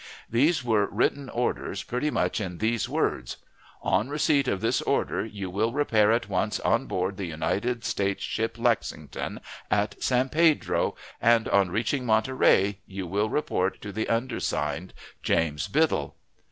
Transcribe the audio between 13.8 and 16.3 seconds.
to the undersigned. JAMES BIDDLE."